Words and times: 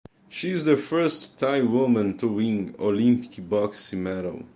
She 0.29 0.49
is 0.49 0.63
the 0.63 0.77
first 0.77 1.37
Thai 1.37 1.61
woman 1.61 2.17
to 2.17 2.27
win 2.27 2.69
an 2.69 2.75
Olympic 2.79 3.47
boxing 3.47 4.01
medal. 4.01 4.47